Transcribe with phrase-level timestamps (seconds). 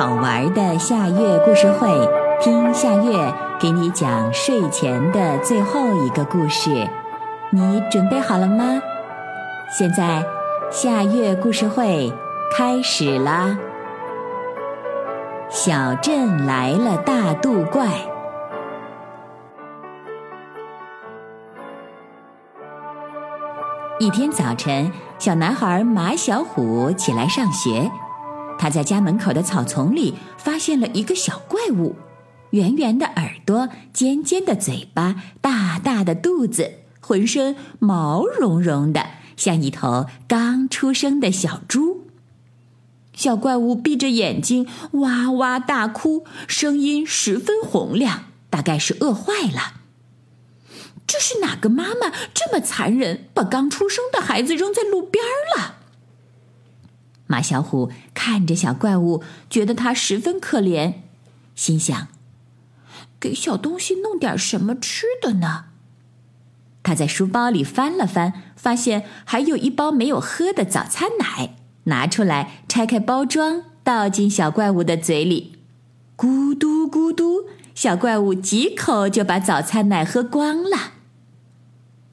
[0.00, 1.86] 好玩的夏月故事会，
[2.40, 3.12] 听夏月
[3.60, 6.88] 给你讲睡前的最后一个故事。
[7.50, 8.80] 你准备好了吗？
[9.68, 10.24] 现在，
[10.70, 12.10] 夏月故事会
[12.56, 13.58] 开始啦！
[15.50, 17.86] 小镇来了大肚怪。
[23.98, 27.90] 一天早晨，小男孩马小虎起来上学。
[28.60, 31.96] 他在家门口的草丛里发现了一个小怪物，
[32.50, 42.02] 圆圆的耳朵，尖尖的嘴巴，大大的肚子，浑身毛茸茸的，像一头刚出生的小猪。
[43.14, 49.80] 小怪物闭着眼睛哇哇大哭，声音十分洪亮，大概是饿坏了。
[51.06, 55.24] 这是哪个妈妈这么残忍，把刚出生的孩子扔在路边
[55.56, 55.76] 了？
[57.30, 60.94] 马小虎看着小怪物，觉得它十分可怜，
[61.54, 62.08] 心想
[63.20, 65.66] ：“给小东西弄点什么吃的呢？”
[66.82, 75.60] 他在书包里翻了翻，发现还有一包没有喝的早餐奶，拿出来拆开包装，倒进小怪物的嘴里，
[76.16, 77.44] 咕嘟咕嘟，
[77.76, 80.94] 小怪物几口就把早餐奶喝光了。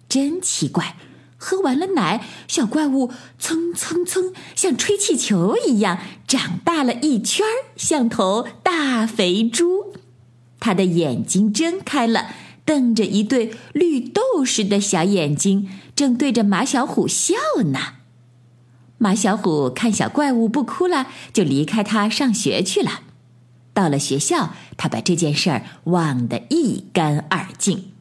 [0.08, 0.96] 真奇怪。
[1.38, 9.94] 喝完了奶，小怪物蹭蹭蹭，像吹气球一样长大了一圈儿，像头大肥猪。
[10.60, 12.32] 它的眼睛睁开了，
[12.66, 17.36] 瞪着一对绿豆似的小眼睛，正对着马小虎笑
[17.68, 17.80] 呢。
[18.98, 23.02] 马小虎看小怪物不哭了，就离开它上学去了。
[23.76, 27.92] 到了学校，他把这件事儿忘得一干二净。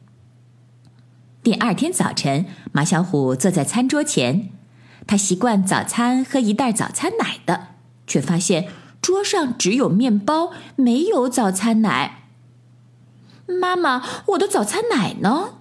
[1.47, 4.49] 第二天早晨，马小虎坐在餐桌前，
[5.07, 7.67] 他习惯早餐喝一袋早餐奶的，
[8.05, 8.67] 却发现
[9.01, 12.25] 桌上只有面包，没有早餐奶。
[13.45, 15.53] 妈妈，我的早餐奶呢？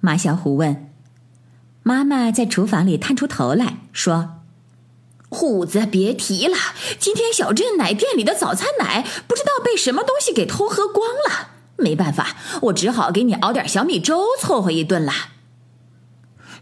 [0.00, 0.90] 马小虎问。
[1.82, 4.42] 妈妈在厨房里探出头来说
[5.30, 6.54] ：“虎子，别提了，
[6.98, 15.30] 今天小镇奶店里的早餐奶不知道被什么东西给偷喝光了。”没办法，我只好给你熬点小米粥凑合一顿啦。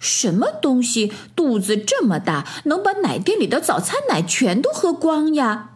[0.00, 5.70] 什么东西肚子这么大，能把奶店里的早餐奶全都喝光呀？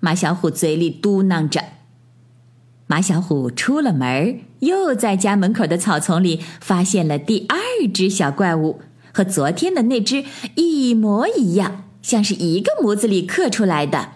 [0.00, 1.62] 马小虎嘴里嘟囔着。
[2.86, 7.56] 马小虎出了门，又在家门口的草丛里发现了第二
[7.92, 8.80] 只小怪物，
[9.12, 14.12] 和昨天的那只一模一样，像是一个模子里刻出来的。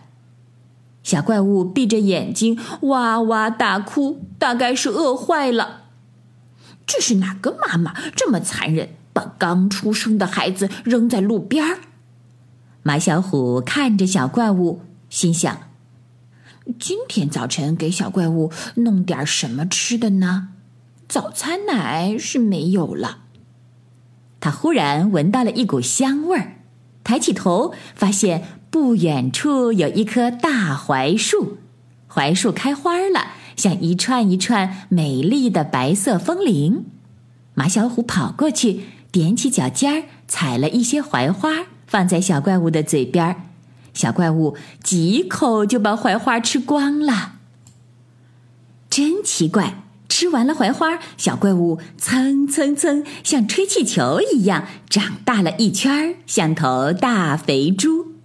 [1.06, 5.82] 小怪物闭着眼睛哇哇大哭，大概是饿坏了。
[6.84, 11.78] 这是哪个妈妈这么残忍，把刚出生的孩子扔在路边儿？
[12.82, 15.56] 马小虎看着小怪物，心想：
[16.76, 20.48] 今天早晨给小怪物弄点什么吃的呢？
[21.06, 23.18] 早餐奶是没有了。
[24.40, 26.56] 他忽然闻到了一股香味儿，
[27.04, 28.58] 抬起头发现。
[28.78, 31.56] 不远处有一棵大槐树，
[32.08, 36.84] 槐树开花了，像一串一串美丽的白色风铃。
[37.54, 38.82] 马小虎跑过去，
[39.12, 43.36] 踮起脚尖儿，采了一些槐花，放在小怪物的嘴边儿。
[43.94, 47.36] 小怪物几口就把槐花吃光了。
[48.90, 58.15] 真奇怪，吃完了槐花，小怪物蹭蹭蹭，像吹气球一样长大了一圈，像头大肥猪。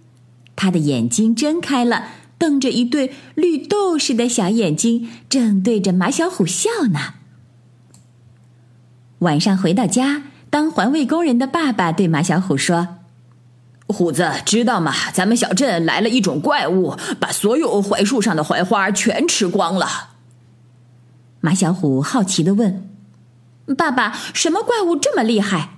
[0.54, 2.04] 他的眼睛睁开了，
[2.38, 7.14] 瞪着一对绿豆似的小眼睛，正对着马小虎笑呢。
[9.20, 12.98] 晚上回到家，当环卫工人的爸爸对马小虎说
[13.86, 14.92] ：“虎子，知道吗？
[15.12, 20.10] 咱们小镇来了一种怪物，把所有槐树上的槐花全吃光了。”
[21.40, 22.88] 马小虎好奇的问
[23.78, 25.70] ：“爸爸，什么怪物这么厉害？”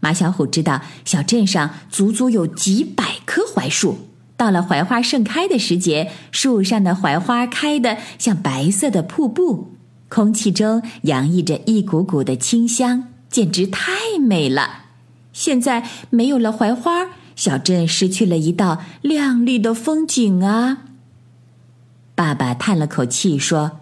[0.00, 3.98] 马小虎知道，小镇上足足有几百棵槐树。
[4.36, 9.72] 到了槐花盛开的时节，树上的槐花开得像白色的瀑布，
[10.08, 14.84] 空气中洋溢着一股股的清香，简直太美了。
[15.32, 20.84] 现在没有了槐花，小镇失去了一道亮丽的风景啊！
[22.14, 23.80] 爸爸叹了口气说。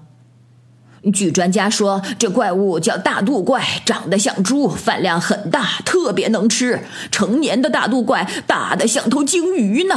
[1.12, 6.81] 据专家说，这怪物叫大肚怪，长得像猪，饭量很大，特别能吃。
[7.11, 9.94] 成年的大肚怪大的像头鲸鱼呢。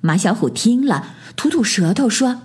[0.00, 2.42] 马小虎听了，吐吐舌头说：“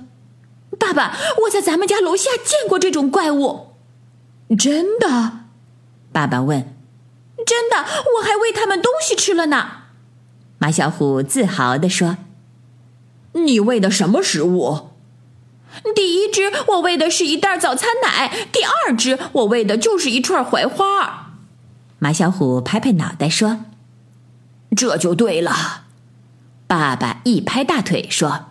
[0.79, 3.67] 爸爸，我在咱们家楼下见过这种怪物。
[4.57, 5.39] ”“真的？”
[6.11, 6.75] 爸爸问。
[7.45, 9.67] “真的，我还喂他们东西吃了呢。”
[10.59, 12.17] 马小虎自豪地说。
[13.33, 14.90] 你喂的什么食物？
[15.95, 21.33] 第一只我喂的是一袋早餐奶，第二只我喂的就是一串槐花。
[21.99, 23.65] 马小虎拍拍脑袋说
[24.75, 25.83] ：“这就对了。”
[26.67, 28.45] 爸爸一拍大腿说：“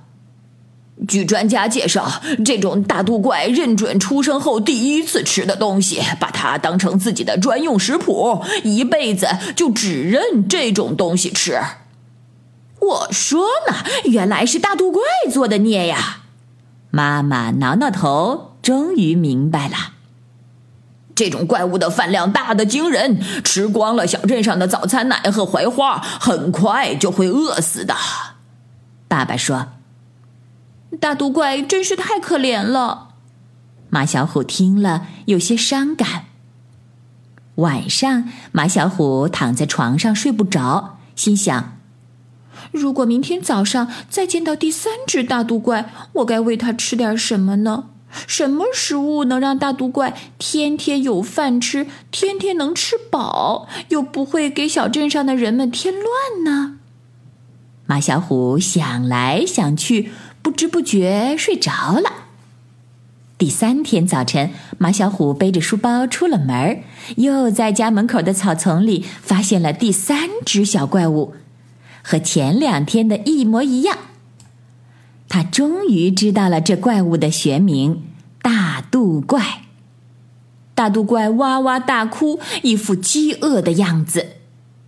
[1.08, 9.26] 据专家介绍，这种大肚怪认准出生后第一次吃的东西，把它当成自己的专用食谱，一辈子
[9.56, 11.58] 就只认这种东西吃。”
[12.81, 13.75] 我说呢，
[14.05, 15.02] 原来是大肚怪
[15.32, 16.19] 做的孽呀！
[16.90, 19.75] 妈妈挠挠头，终于明白了。
[21.14, 27.94] 这种怪物的饭量大的惊人，吃光了小镇上的早餐奶和槐花，很快就会饿死的。
[29.06, 29.69] 爸爸说
[30.98, 33.08] ：“大肚怪真是太可怜了。”
[33.90, 36.26] 马小虎听了有些伤感。
[37.56, 41.79] 晚上，马小虎躺在床上睡不着，心想。
[42.70, 47.87] 如果明天早上再见到第三只大肚怪，我该喂它吃点什么呢？
[48.26, 56.78] 什么食物能让大肚怪天天有饭吃，天天能吃饱，又不会给小镇上的人们添乱呢？
[57.87, 60.11] 马小虎想来想去，
[60.43, 62.26] 不知不觉睡着了。
[63.38, 66.82] 第三天早晨，马小虎背着书包出了门，
[67.16, 71.34] 又在家门口的草丛里发现了第三只小怪物。
[72.02, 73.97] 和前两天的一模一样。
[75.29, 78.02] 他终于知道了这怪物的学名——
[78.43, 79.62] 大肚怪。
[80.75, 84.26] 大肚怪哇哇大哭，一副饥饿的样子。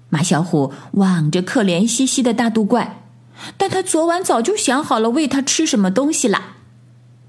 [0.09, 3.03] 马小虎望着可怜兮兮的大肚怪，
[3.57, 6.57] 但他昨晚早就想好了喂它吃什么东西了。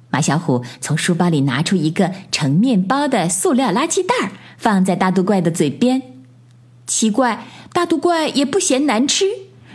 [0.10, 6.02] 马小虎从书包里拿出一个盛面包的塑料垃圾袋，放在大肚怪的嘴边。
[6.88, 9.26] 奇怪，大肚怪也不嫌难吃。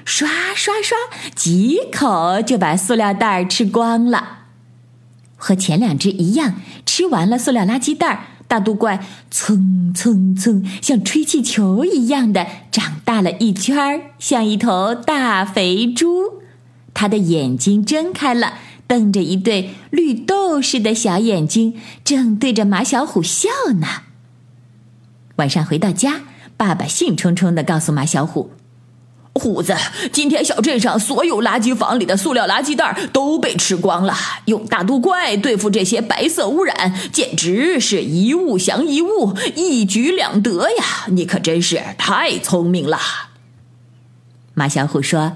[0.09, 0.27] 刷
[0.57, 0.97] 刷刷，
[1.35, 4.39] 几口就把塑料袋吃光了。
[5.37, 6.55] 和前两只一样，
[6.87, 16.41] 吃完了塑料垃圾袋，大肚怪蹭蹭蹭，像吹气球一样的长大了一圈，像一头大肥猪。
[16.95, 18.55] 它的眼睛睁开了，
[18.87, 23.87] 瞪着一对绿豆似的小眼睛，正对着马小虎笑呢。
[25.37, 26.23] 晚上回到家，
[26.57, 28.53] 爸爸兴冲冲的告诉马小虎。
[29.35, 29.77] 虎子，
[30.13, 34.13] 今天小镇上所有垃圾房里的塑料垃圾袋都被吃光了。
[34.47, 41.07] 用大肚怪对付这些白色污染，简直是一物降一物，一举两得呀！
[41.09, 42.99] 你可真是太聪明了。
[44.55, 45.35] 马小虎说：“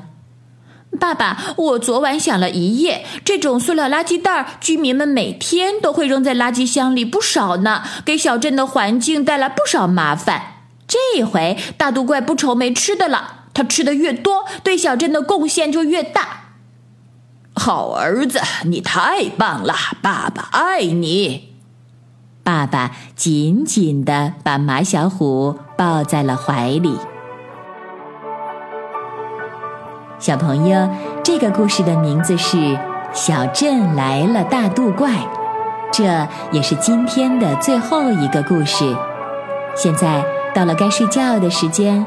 [0.98, 10.42] 爸爸，我昨晚想了一夜，这种塑料垃圾袋，居民们每天都会扔在垃圾箱里不少呢，给小镇的环境带来不少麻烦。
[10.88, 16.38] 这回大肚怪不愁没吃的了。”他吃的越多，对小镇的贡献就越大。
[17.54, 21.54] 好儿子，你太棒了，爸爸爱你。
[22.42, 26.98] 爸爸紧紧的把马小虎抱在了怀里。
[30.18, 30.88] 小朋友，
[31.22, 32.56] 这个故事的名字是
[33.12, 35.10] 《小镇来了大肚怪》，
[35.92, 38.96] 这也是今天的最后一个故事。
[39.76, 42.06] 现在到了该睡觉的时间。